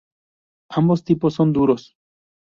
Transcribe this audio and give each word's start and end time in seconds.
Ambos 0.71 1.03
tipos 1.03 1.35
son 1.35 1.53
duros. 1.53 1.95